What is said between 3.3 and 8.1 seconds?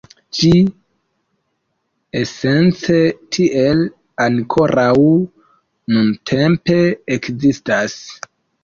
tiel ankoraŭ nuntempe ekzistas.